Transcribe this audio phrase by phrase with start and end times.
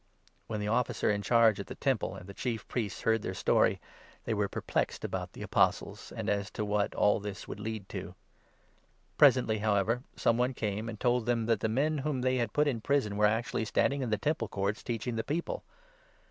[0.47, 3.35] When the Officer in 24 charge at the Temple and the Chief Priests heard their
[3.35, 3.79] story,
[4.23, 8.15] they were perplexed about the Apostles and as to what all this would lead to.
[9.19, 12.51] Presently, however, some one came and 25 told them, that the men whom they had
[12.51, 15.63] put in prison were ac tually standing in the Temple Courts, teaching the people.